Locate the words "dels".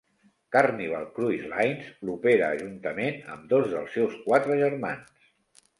3.77-3.95